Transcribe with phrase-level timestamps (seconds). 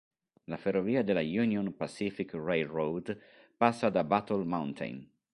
[0.45, 3.15] La ferrovia della Union Pacific Railroad
[3.55, 5.07] passa da Battle Mountain.